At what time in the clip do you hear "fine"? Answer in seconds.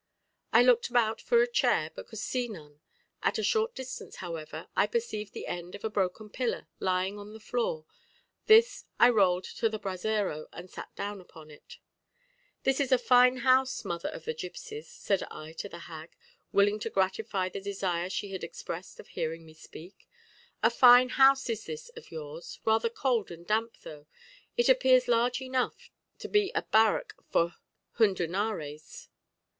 12.97-13.37, 20.71-21.09